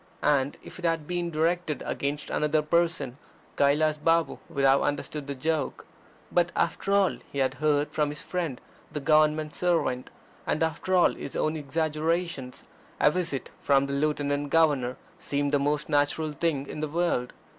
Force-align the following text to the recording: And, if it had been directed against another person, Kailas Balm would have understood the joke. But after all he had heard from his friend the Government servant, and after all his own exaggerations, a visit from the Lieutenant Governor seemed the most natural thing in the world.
And, 0.23 0.57
if 0.63 0.79
it 0.79 0.85
had 0.85 1.05
been 1.05 1.29
directed 1.29 1.83
against 1.85 2.31
another 2.31 2.63
person, 2.63 3.19
Kailas 3.55 3.97
Balm 3.99 4.39
would 4.49 4.63
have 4.65 4.81
understood 4.81 5.27
the 5.27 5.35
joke. 5.35 5.85
But 6.31 6.51
after 6.55 6.91
all 6.91 7.17
he 7.31 7.37
had 7.37 7.53
heard 7.61 7.91
from 7.91 8.09
his 8.09 8.23
friend 8.23 8.59
the 8.91 8.99
Government 8.99 9.53
servant, 9.53 10.09
and 10.47 10.63
after 10.63 10.95
all 10.95 11.13
his 11.13 11.35
own 11.35 11.55
exaggerations, 11.55 12.63
a 12.99 13.11
visit 13.11 13.51
from 13.61 13.85
the 13.85 13.93
Lieutenant 13.93 14.49
Governor 14.49 14.97
seemed 15.19 15.51
the 15.51 15.59
most 15.59 15.87
natural 15.87 16.31
thing 16.31 16.65
in 16.65 16.79
the 16.79 16.87
world. 16.89 17.31